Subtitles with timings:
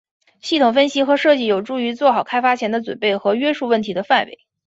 [0.41, 4.39] 系统分析和设计有助于做好开发前的准备和约束问题的范围。